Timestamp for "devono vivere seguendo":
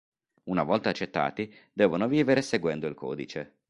1.71-2.87